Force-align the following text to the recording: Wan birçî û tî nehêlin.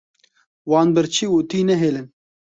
Wan 0.69 0.87
birçî 0.95 1.25
û 1.35 1.37
tî 1.49 1.59
nehêlin. 1.69 2.07